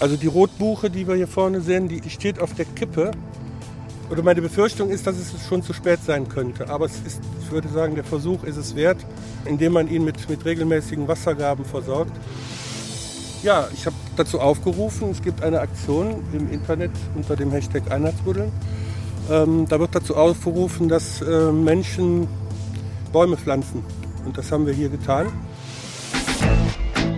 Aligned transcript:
Also 0.00 0.16
die 0.16 0.26
Rotbuche, 0.26 0.90
die 0.90 1.06
wir 1.06 1.14
hier 1.14 1.28
vorne 1.28 1.60
sehen, 1.60 1.88
die 1.88 2.10
steht 2.10 2.40
auf 2.40 2.54
der 2.54 2.64
Kippe. 2.64 3.12
Oder 4.10 4.22
meine 4.22 4.42
Befürchtung 4.42 4.90
ist, 4.90 5.06
dass 5.06 5.16
es 5.16 5.32
schon 5.48 5.62
zu 5.62 5.72
spät 5.72 6.00
sein 6.04 6.28
könnte. 6.28 6.68
Aber 6.68 6.84
es 6.84 6.96
ist, 7.06 7.20
ich 7.40 7.50
würde 7.50 7.68
sagen, 7.68 7.94
der 7.94 8.04
Versuch 8.04 8.44
ist 8.44 8.56
es 8.56 8.74
wert, 8.76 8.98
indem 9.44 9.72
man 9.72 9.88
ihn 9.88 10.04
mit, 10.04 10.28
mit 10.28 10.44
regelmäßigen 10.44 11.08
Wassergaben 11.08 11.64
versorgt. 11.64 12.12
Ja, 13.42 13.68
ich 13.72 13.86
habe 13.86 13.96
dazu 14.16 14.40
aufgerufen, 14.40 15.10
es 15.10 15.22
gibt 15.22 15.42
eine 15.42 15.60
Aktion 15.60 16.22
im 16.32 16.50
Internet 16.50 16.92
unter 17.14 17.36
dem 17.36 17.50
Hashtag 17.50 17.90
Einheitsbuddeln. 17.90 18.50
Ähm, 19.30 19.66
da 19.68 19.80
wird 19.80 19.94
dazu 19.94 20.16
aufgerufen, 20.16 20.88
dass 20.88 21.20
äh, 21.22 21.52
Menschen 21.52 22.26
Bäume 23.12 23.36
pflanzen. 23.36 23.82
Und 24.24 24.36
das 24.36 24.50
haben 24.50 24.66
wir 24.66 24.74
hier 24.74 24.88
getan. 24.88 25.26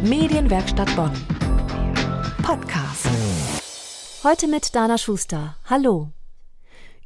Medienwerkstatt 0.03 0.95
Bonn. 0.95 1.13
Podcast. 2.47 3.09
Heute 4.23 4.47
mit 4.47 4.73
Dana 4.73 4.99
Schuster. 4.99 5.57
Hallo. 5.69 6.13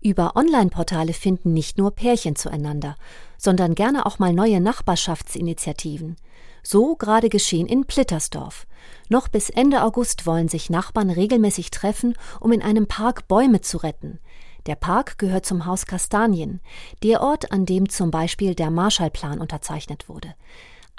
Über 0.03 0.37
Online-Portale 0.37 1.15
finden 1.15 1.55
nicht 1.55 1.79
nur 1.79 1.93
Pärchen 1.93 2.37
zueinander, 2.37 2.95
sondern 3.39 3.75
gerne 3.75 4.05
auch 4.05 4.19
mal 4.19 4.35
neue 4.35 4.61
Nachbarschaftsinitiativen. 4.61 6.17
So 6.63 6.95
gerade 6.95 7.31
geschehen 7.31 7.69
in 7.69 7.87
Plittersdorf. 7.87 8.67
Noch 9.09 9.29
bis 9.29 9.49
Ende 9.49 9.83
August 9.83 10.27
wollen 10.27 10.49
sich 10.49 10.69
Nachbarn 10.69 11.09
regelmäßig 11.09 11.71
treffen, 11.71 12.17
um 12.39 12.53
in 12.53 12.61
einem 12.61 12.87
Park 12.87 13.27
Bäume 13.27 13.63
zu 13.63 13.79
retten. 13.79 14.19
Der 14.67 14.75
Park 14.75 15.17
gehört 15.17 15.47
zum 15.47 15.65
Haus 15.65 15.87
Kastanien, 15.87 16.61
der 17.03 17.23
Ort, 17.23 17.51
an 17.51 17.65
dem 17.65 17.89
zum 17.89 18.11
Beispiel 18.11 18.55
der 18.55 18.71
Marshallplan 18.71 19.41
unterzeichnet 19.41 20.07
wurde. 20.11 20.35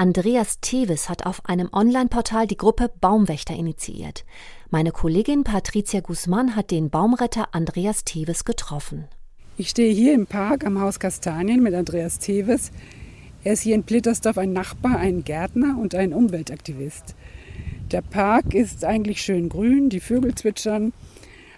Andreas 0.02 0.60
Teves 0.62 1.10
hat 1.10 1.28
auf 1.28 1.46
einem 1.46 1.70
Online-Portal 1.72 2.48
die 2.48 2.58
Gruppe 2.58 2.90
Baumwächter 3.02 3.54
initiiert. 3.54 4.26
Meine 4.72 4.92
Kollegin 4.92 5.44
Patricia 5.44 6.00
Guzman 6.00 6.56
hat 6.56 6.72
den 6.72 6.90
Baumretter 6.90 7.50
Andreas 7.52 8.04
Teves 8.04 8.44
getroffen. 8.44 9.08
Ich 9.58 9.70
stehe 9.70 9.94
hier 9.94 10.16
im 10.16 10.26
Park 10.26 10.66
am 10.66 10.82
Haus 10.82 11.00
Kastanien 11.00 11.62
mit 11.62 11.76
Andreas 11.76 12.18
Teves. 12.18 12.72
Er 13.44 13.54
ist 13.54 13.62
hier 13.62 13.76
in 13.76 13.84
Plittersdorf 13.84 14.40
ein 14.40 14.54
Nachbar, 14.54 14.98
ein 14.98 15.24
Gärtner 15.24 15.78
und 15.80 15.94
ein 15.94 16.14
Umweltaktivist. 16.14 17.14
Der 17.92 18.02
Park 18.02 18.56
ist 18.56 18.84
eigentlich 18.84 19.22
schön 19.22 19.50
grün, 19.50 19.90
die 19.90 20.00
Vögel 20.00 20.34
zwitschern. 20.34 20.94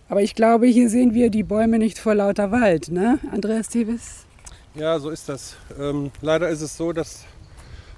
Aber 0.09 0.21
ich 0.21 0.35
glaube, 0.35 0.67
hier 0.67 0.89
sehen 0.89 1.13
wir 1.13 1.29
die 1.29 1.43
Bäume 1.43 1.79
nicht 1.79 1.97
vor 1.97 2.13
lauter 2.13 2.51
Wald, 2.51 2.91
ne, 2.91 3.19
Andreas 3.31 3.69
Teves? 3.69 4.25
Ja, 4.75 4.99
so 4.99 5.11
ist 5.11 5.29
das. 5.29 5.55
Ähm, 5.79 6.11
leider 6.21 6.49
ist 6.49 6.61
es 6.61 6.75
so, 6.75 6.91
dass 6.91 7.23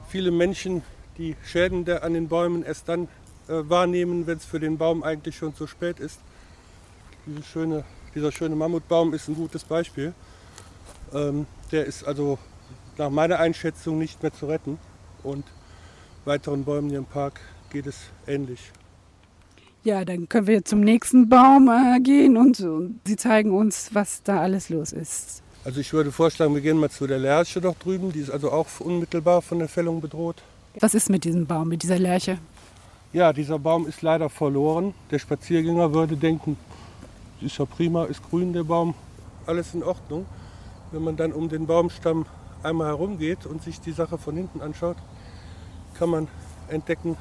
viele 0.08 0.32
Menschen 0.32 0.82
die 1.18 1.36
Schäden 1.46 1.86
der, 1.86 2.04
an 2.04 2.14
den 2.14 2.28
Bäumen 2.28 2.64
erst 2.64 2.90
dann 2.90 3.08
äh, 3.48 3.54
wahrnehmen, 3.70 4.28
wenn 4.28 4.38
es 4.38 4.46
für 4.46 4.60
den 4.60 4.78
Baum 4.78 5.04
eigentlich 5.04 5.38
schon 5.38 5.56
zu 5.56 5.68
spät 5.68 6.00
ist. 6.00 6.20
Diese 7.26 7.44
schöne, 7.44 7.84
dieser 8.14 8.32
schöne 8.32 8.56
Mammutbaum 8.56 9.14
ist 9.14 9.28
ein 9.28 9.36
gutes 9.36 9.64
Beispiel. 9.64 10.14
Ähm, 11.14 11.46
der 11.72 11.86
ist 11.86 12.04
also 12.04 12.38
nach 12.98 13.10
meiner 13.10 13.40
Einschätzung 13.40 13.98
nicht 13.98 14.22
mehr 14.22 14.34
zu 14.34 14.48
retten. 14.48 14.78
Und 15.24 15.46
weiteren 16.26 16.64
Bäumen 16.64 16.90
hier 16.90 17.00
im 17.00 17.06
Park 17.06 17.40
geht 17.72 17.88
es 17.88 17.98
ähnlich. 18.28 18.72
Ja, 19.84 20.04
dann 20.04 20.28
können 20.28 20.48
wir 20.48 20.66
zum 20.66 20.80
nächsten 20.80 21.30
Baum 21.30 21.70
äh, 21.70 22.00
gehen 22.00 22.38
und, 22.38 22.60
und 22.60 23.02
Sie 23.06 23.16
zeigen 23.16 23.52
uns, 23.52 23.94
was 23.94 24.24
da 24.24 24.42
alles 24.42 24.70
los 24.70 24.92
ist. 24.92 25.44
Also 25.66 25.80
ich 25.80 25.92
würde 25.94 26.12
vorschlagen, 26.12 26.54
wir 26.54 26.62
gehen 26.62 26.78
mal 26.78 26.92
zu 26.92 27.08
der 27.08 27.18
Lerche 27.18 27.60
dort 27.60 27.84
drüben. 27.84 28.12
Die 28.12 28.20
ist 28.20 28.30
also 28.30 28.52
auch 28.52 28.68
unmittelbar 28.80 29.42
von 29.42 29.58
der 29.58 29.68
Fällung 29.68 30.00
bedroht. 30.00 30.44
Was 30.80 30.94
ist 30.94 31.10
mit 31.10 31.24
diesem 31.24 31.48
Baum, 31.48 31.70
mit 31.70 31.82
dieser 31.82 31.98
Lerche? 31.98 32.38
Ja, 33.14 33.34
dieser 33.34 33.58
Baum 33.58 33.88
ist 33.88 34.04
leider 34.04 34.30
verloren. 34.30 34.94
Der 35.10 35.18
Spaziergänger 35.18 35.92
würde 35.92 36.18
denken, 36.18 36.56
ist 37.42 37.58
ja 37.58 37.66
prima, 37.66 38.06
ist 38.06 38.22
grün 38.30 38.54
der 38.54 38.64
Baum, 38.64 38.94
alles 39.48 39.74
in 39.74 39.82
Ordnung. 39.82 40.28
Wenn 40.92 41.04
man 41.04 41.18
dann 41.18 41.34
um 41.34 41.50
den 41.50 41.66
Baumstamm 41.66 42.28
einmal 42.62 42.88
herumgeht 42.88 43.48
und 43.48 43.64
sich 43.64 43.82
die 43.82 43.92
Sache 43.92 44.20
von 44.20 44.36
hinten 44.36 44.62
anschaut, 44.62 44.98
kann 45.98 46.10
man 46.10 46.28
entdecken, 46.68 47.18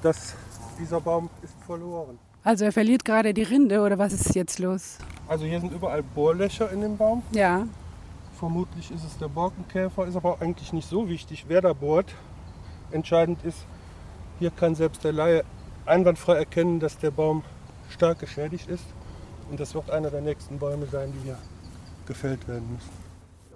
dass 0.00 0.36
dieser 0.78 1.00
Baum 1.00 1.28
ist 1.42 1.54
verloren. 1.66 2.18
Also 2.44 2.66
er 2.66 2.72
verliert 2.72 3.04
gerade 3.04 3.34
die 3.34 3.42
Rinde 3.42 3.80
oder 3.80 3.98
was 3.98 4.12
ist 4.12 4.36
jetzt 4.36 4.60
los? 4.60 4.98
Also 5.26 5.46
hier 5.46 5.60
sind 5.60 5.72
überall 5.72 6.02
Bohrlöcher 6.02 6.70
in 6.70 6.80
dem 6.80 6.96
Baum. 6.96 7.22
Ja. 7.32 7.66
Vermutlich 8.38 8.90
ist 8.90 9.04
es 9.04 9.16
der 9.16 9.28
Borkenkäfer, 9.28 10.06
ist 10.06 10.16
aber 10.16 10.40
eigentlich 10.40 10.72
nicht 10.72 10.88
so 10.88 11.08
wichtig, 11.08 11.46
wer 11.48 11.62
da 11.62 11.72
bohrt. 11.72 12.14
Entscheidend 12.90 13.42
ist, 13.44 13.64
hier 14.38 14.50
kann 14.50 14.74
selbst 14.74 15.04
der 15.04 15.12
Laie 15.12 15.44
einwandfrei 15.86 16.34
erkennen, 16.34 16.80
dass 16.80 16.98
der 16.98 17.10
Baum 17.10 17.42
stark 17.88 18.18
geschädigt 18.18 18.68
ist. 18.68 18.84
Und 19.50 19.60
das 19.60 19.74
wird 19.74 19.90
einer 19.90 20.10
der 20.10 20.20
nächsten 20.20 20.58
Bäume 20.58 20.86
sein, 20.86 21.12
die 21.12 21.24
hier 21.24 21.38
gefällt 22.06 22.46
werden 22.48 22.68
müssen. 22.72 23.04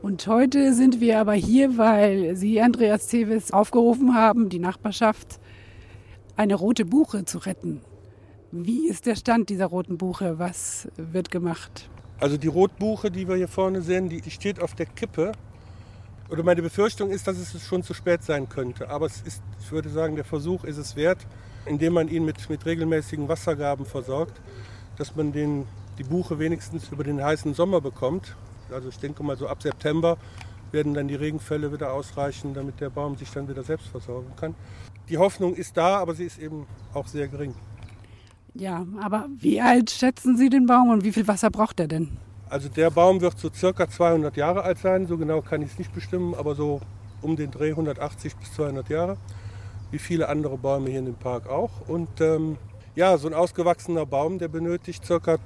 Und 0.01 0.27
heute 0.29 0.75
sind 0.75 1.01
wir 1.01 1.19
aber 1.19 1.33
hier, 1.33 1.77
weil 1.77 2.37
Sie, 2.37 2.61
Andreas 2.61 3.09
Tevis, 3.09 3.53
aufgerufen 3.53 4.15
haben, 4.15 4.49
die 4.49 4.61
Nachbarschaft 4.61 5.41
eine 6.37 6.55
rote 6.55 6.85
Buche 6.85 7.25
zu 7.25 7.39
retten. 7.39 7.81
Wie 8.51 8.89
ist 8.89 9.05
der 9.05 9.15
Stand 9.15 9.51
dieser 9.51 9.67
roten 9.67 9.99
Buche? 9.99 10.39
Was 10.39 10.89
wird 10.97 11.31
gemacht? 11.31 11.91
Also 12.19 12.39
die 12.39 12.47
Rotbuche, 12.47 13.11
die 13.11 13.29
wir 13.29 13.37
hier 13.37 13.47
vorne 13.47 13.83
sehen, 13.83 14.09
die, 14.09 14.23
die 14.23 14.31
steht 14.31 14.63
auf 14.63 14.75
der 14.75 14.87
Kippe. 14.87 15.33
Oder 16.31 16.43
meine 16.43 16.63
Befürchtung 16.63 17.11
ist, 17.11 17.27
dass 17.27 17.37
es 17.37 17.67
schon 17.67 17.83
zu 17.83 17.93
spät 17.93 18.23
sein 18.23 18.49
könnte. 18.49 18.89
Aber 18.89 19.05
es 19.05 19.21
ist, 19.21 19.43
ich 19.61 19.71
würde 19.71 19.91
sagen, 19.91 20.17
der 20.17 20.25
Versuch 20.25 20.65
ist 20.65 20.79
es 20.79 20.97
wert, 20.97 21.27
indem 21.67 21.93
man 21.93 22.09
ihn 22.09 22.25
mit, 22.25 22.49
mit 22.49 22.65
regelmäßigen 22.65 23.29
Wassergaben 23.29 23.85
versorgt, 23.85 24.41
dass 24.97 25.15
man 25.15 25.33
den, 25.33 25.67
die 25.99 26.05
Buche 26.05 26.39
wenigstens 26.39 26.89
über 26.89 27.05
den 27.05 27.23
heißen 27.23 27.53
Sommer 27.53 27.83
bekommt. 27.83 28.35
Also 28.71 28.89
ich 28.89 28.99
denke 28.99 29.23
mal 29.23 29.37
so 29.37 29.47
ab 29.47 29.63
September 29.63 30.17
werden 30.73 30.95
dann 30.95 31.09
die 31.09 31.17
Regenfälle 31.17 31.71
wieder 31.71 31.93
ausreichen, 31.93 32.55
damit 32.55 32.81
der 32.81 32.89
Baum 32.89 33.17
sich 33.17 33.31
dann 33.31 33.47
wieder 33.47 33.63
selbst 33.63 33.89
versorgen 33.89 34.33
kann. 34.37 34.55
Die 35.11 35.19
Hoffnung 35.19 35.55
ist 35.55 35.77
da, 35.77 35.99
aber 35.99 36.15
sie 36.15 36.25
ist 36.25 36.39
eben 36.39 36.67
auch 36.95 37.07
sehr 37.07 37.29
gering. 37.29 37.55
Ja, 38.59 38.85
aber 39.01 39.27
wie 39.39 39.61
alt 39.61 39.91
schätzen 39.91 40.37
Sie 40.37 40.51
den 40.51 40.67
Baum 40.67 40.91
und 40.91 41.05
wie 41.05 41.13
viel 41.13 41.29
Wasser 41.29 41.49
braucht 41.49 41.79
er 41.79 41.87
denn? 41.87 42.19
Also 42.51 42.69
der 42.69 42.91
Baum 42.91 43.21
wird 43.21 43.39
so 43.39 43.51
circa 43.53 43.89
200 43.89 44.37
Jahre 44.37 44.63
alt 44.63 44.79
sein, 44.79 45.07
so 45.07 45.17
genau 45.17 45.43
kann 45.43 45.63
ich 45.63 45.73
es 45.73 45.79
nicht 45.79 45.95
bestimmen, 45.95 46.35
aber 46.35 46.57
so 46.57 46.81
um 47.23 47.37
den 47.37 47.53
Dreh 47.53 47.71
180 47.71 48.35
bis 48.37 48.53
200 48.55 48.89
Jahre, 48.89 49.17
wie 49.93 49.99
viele 49.99 50.29
andere 50.29 50.59
Bäume 50.59 50.91
hier 50.91 50.99
in 50.99 51.05
dem 51.05 51.15
Park 51.15 51.49
auch. 51.49 51.71
Und 51.87 52.21
ähm, 52.21 52.57
ja, 52.97 53.17
so 53.17 53.29
ein 53.29 53.35
ausgewachsener 53.35 54.07
Baum, 54.07 54.39
der 54.39 54.49
benötigt 54.49 55.05
circa 55.05 55.37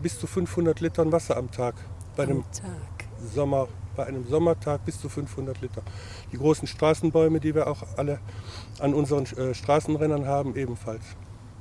bis 0.00 0.20
zu 0.20 0.28
500 0.28 0.80
Litern 0.80 1.10
Wasser 1.10 1.36
am 1.36 1.50
Tag. 1.50 1.74
Bei 2.14 2.22
einem 2.22 2.44
Tag. 2.52 3.08
Sommer, 3.34 3.66
bei 3.96 4.06
einem 4.06 4.26
Sommertag 4.28 4.84
bis 4.84 5.00
zu 5.00 5.08
500 5.08 5.60
Liter. 5.60 5.82
Die 6.30 6.36
großen 6.36 6.68
Straßenbäume, 6.68 7.40
die 7.40 7.54
wir 7.54 7.66
auch 7.66 7.82
alle 7.96 8.20
an 8.78 8.94
unseren 8.94 9.24
äh, 9.24 9.54
Straßenrennern 9.54 10.26
haben, 10.26 10.54
ebenfalls. 10.54 11.02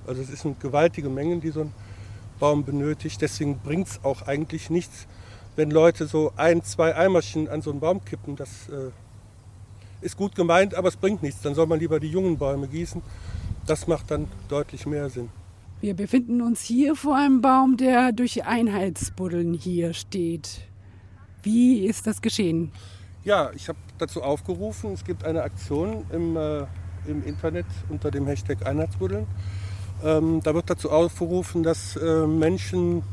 Also 0.07 0.21
es 0.21 0.41
sind 0.41 0.59
gewaltige 0.59 1.09
Mengen, 1.09 1.41
die 1.41 1.49
so 1.49 1.61
ein 1.61 1.73
Baum 2.39 2.63
benötigt. 2.63 3.21
Deswegen 3.21 3.59
bringt 3.59 3.87
es 3.87 4.03
auch 4.03 4.23
eigentlich 4.23 4.69
nichts, 4.69 5.07
wenn 5.55 5.71
Leute 5.71 6.07
so 6.07 6.33
ein, 6.35 6.63
zwei 6.63 6.95
Eimerchen 6.95 7.47
an 7.47 7.61
so 7.61 7.71
einen 7.71 7.79
Baum 7.79 8.03
kippen. 8.03 8.35
Das 8.35 8.69
äh, 8.69 8.91
ist 10.01 10.17
gut 10.17 10.35
gemeint, 10.35 10.75
aber 10.75 10.87
es 10.89 10.97
bringt 10.97 11.23
nichts. 11.23 11.41
Dann 11.41 11.55
soll 11.55 11.67
man 11.67 11.79
lieber 11.79 11.99
die 11.99 12.09
jungen 12.09 12.37
Bäume 12.37 12.67
gießen. 12.67 13.01
Das 13.65 13.87
macht 13.87 14.11
dann 14.11 14.27
deutlich 14.49 14.85
mehr 14.85 15.09
Sinn. 15.09 15.29
Wir 15.79 15.95
befinden 15.95 16.41
uns 16.41 16.61
hier 16.61 16.95
vor 16.95 17.17
einem 17.17 17.41
Baum, 17.41 17.77
der 17.77 18.13
durch 18.13 18.45
Einheitsbuddeln 18.45 19.53
hier 19.53 19.93
steht. 19.93 20.61
Wie 21.43 21.85
ist 21.85 22.07
das 22.07 22.21
geschehen? 22.21 22.71
Ja, 23.23 23.51
ich 23.53 23.67
habe 23.67 23.77
dazu 23.97 24.21
aufgerufen. 24.21 24.93
Es 24.93 25.03
gibt 25.03 25.25
eine 25.25 25.43
Aktion 25.43 26.05
im, 26.11 26.37
äh, 26.37 26.65
im 27.05 27.23
Internet 27.25 27.65
unter 27.89 28.11
dem 28.11 28.27
Hashtag 28.27 28.65
Einheitsbuddeln. 28.65 29.27
Ähm, 30.03 30.41
da 30.43 30.53
wird 30.53 30.69
dazu 30.69 30.91
aufgerufen, 30.91 31.63
dass 31.63 31.95
äh, 31.95 32.27
Menschen 32.27 33.03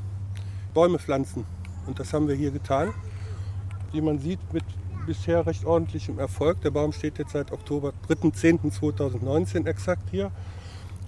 Bäume 0.75 0.99
pflanzen. 0.99 1.45
Und 1.87 2.01
das 2.01 2.13
haben 2.13 2.27
wir 2.27 2.35
hier 2.35 2.51
getan. 2.51 2.93
Wie 3.93 4.01
man 4.01 4.19
sieht, 4.19 4.41
mit 4.53 4.65
bisher 5.07 5.47
recht 5.47 5.65
ordentlichem 5.65 6.19
Erfolg. 6.19 6.61
Der 6.63 6.71
Baum 6.71 6.93
steht 6.93 7.19
jetzt 7.19 7.33
seit 7.33 7.53
Oktober 7.53 7.93
3.10.2019 8.09 9.67
exakt 9.67 10.11
hier. 10.11 10.31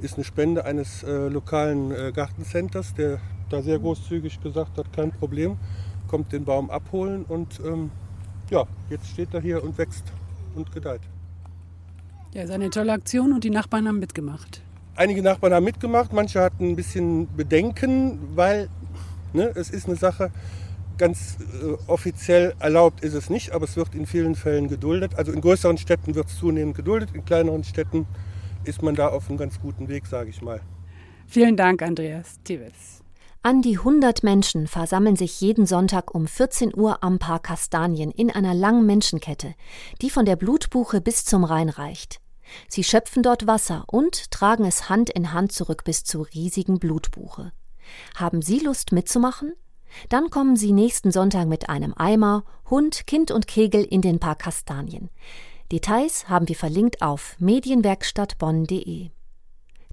Ist 0.01 0.15
eine 0.15 0.25
Spende 0.25 0.65
eines 0.65 1.03
äh, 1.03 1.29
lokalen 1.29 1.91
äh, 1.93 2.13
Gartencenters, 2.13 2.95
der 2.95 3.19
da 3.51 3.63
sehr 3.63 3.79
großzügig 3.79 4.41
gesagt 4.41 4.79
hat, 4.79 4.93
kein 4.93 5.13
Problem, 5.13 5.59
kommt 6.09 6.33
den 6.33 6.45
Baum 6.45 6.71
abholen 6.71 7.25
und 7.29 7.61
ähm, 7.65 7.91
ja, 8.51 8.65
jetzt 8.89 9.09
steht 9.09 9.35
er 9.35 9.41
hier 9.41 9.63
und 9.63 9.79
wächst 9.79 10.05
und 10.57 10.73
gedeiht. 10.73 11.03
Ja, 12.33 12.43
ist 12.43 12.51
eine 12.51 12.71
tolle 12.71 12.93
Aktion 12.93 13.33
und 13.33 13.45
die 13.45 13.51
Nachbarn 13.51 13.87
haben 13.87 13.99
mitgemacht 13.99 14.63
einige 14.97 15.23
Nachbarn 15.23 15.53
haben 15.55 15.65
mitgemacht, 15.65 16.13
manche 16.13 16.41
hatten 16.41 16.71
ein 16.71 16.77
bisschen 16.77 17.35
Bedenken, 17.37 18.19
weil 18.35 18.69
ne, 19.33 19.53
es 19.55 19.71
ist 19.71 19.87
eine 19.87 19.97
Sache, 19.97 20.31
ganz 20.99 21.39
äh, 21.41 21.91
offiziell 21.91 22.55
erlaubt 22.59 23.03
ist 23.03 23.15
es 23.15 23.31
nicht, 23.31 23.53
aber 23.53 23.65
es 23.65 23.77
wird 23.77 23.95
in 23.95 24.07
vielen 24.07 24.35
Fällen 24.35 24.69
geduldet. 24.69 25.17
Also 25.17 25.33
in 25.33 25.41
größeren 25.41 25.79
Städten 25.79 26.15
wird 26.15 26.29
es 26.29 26.39
zunehmend 26.39 26.77
geduldet, 26.77 27.11
in 27.15 27.25
kleineren 27.25 27.65
Städten 27.65 28.07
ist 28.65 28.83
man 28.83 28.95
da 28.95 29.09
auf 29.09 29.29
einem 29.29 29.39
ganz 29.39 29.61
guten 29.61 29.89
Weg, 29.89 30.07
sage 30.07 30.31
ich 30.31 30.43
mal. 30.43 30.61
Vielen 31.27 31.57
Dank, 31.57 31.83
Andreas 31.83 32.41
Tives. 32.45 33.03
An 33.45 33.61
die 33.61 33.79
100 33.79 34.23
Menschen 34.23 34.69
versammeln 34.69 35.17
sich 35.17 35.41
jeden 35.41 35.67
Sonntag 35.67 36.15
um 36.15 36.29
14 36.29 36.73
Uhr 36.77 37.03
am 37.03 37.19
Park 37.19 37.45
Kastanien 37.45 38.13
in 38.13 38.31
einer 38.31 38.55
langen 38.55 38.87
Menschenkette, 38.87 39.55
die 40.01 40.11
von 40.11 40.25
der 40.25 40.37
Blutbuche 40.37 41.01
bis 41.01 41.25
zum 41.25 41.43
Rhein 41.43 41.69
reicht. 41.69 42.22
Sie 42.69 42.85
schöpfen 42.85 43.23
dort 43.23 43.47
Wasser 43.47 43.85
und 43.87 44.31
tragen 44.31 44.65
es 44.65 44.89
Hand 44.89 45.11
in 45.11 45.33
Hand 45.33 45.53
zurück 45.53 45.85
bis 45.85 46.05
zur 46.05 46.27
riesigen 46.35 46.79
Blutbuche. 46.79 47.53
Haben 48.15 48.43
Sie 48.43 48.59
Lust 48.59 48.93
mitzumachen? 48.93 49.53
Dann 50.09 50.31
kommen 50.31 50.57
Sie 50.57 50.73
nächsten 50.73 51.13
Sonntag 51.13 51.47
mit 51.47 51.69
einem 51.69 51.95
Eimer, 51.97 52.45
Hund, 52.71 53.07
Kind 53.07 53.31
und 53.31 53.47
Kegel 53.47 53.85
in 53.85 54.01
den 54.01 54.19
Park 54.19 54.41
Kastanien. 54.41 55.11
Details 55.71 56.29
haben 56.29 56.49
wir 56.49 56.57
verlinkt 56.57 57.03
auf 57.03 57.37
medienwerkstattbonn.de. 57.39 59.11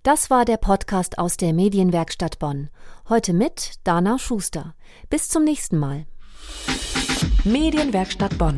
Das 0.04 0.30
war 0.30 0.46
der 0.46 0.58
Podcast 0.58 1.18
aus 1.18 1.36
der 1.36 1.54
Medienwerkstatt 1.54 2.40
Bonn. 2.40 2.70
Heute 3.10 3.34
mit 3.34 3.74
Dana 3.84 4.18
Schuster. 4.18 4.76
Bis 5.10 5.28
zum 5.28 5.44
nächsten 5.44 5.78
Mal. 5.78 6.06
Medienwerkstatt 7.44 8.38
Bonn. 8.38 8.58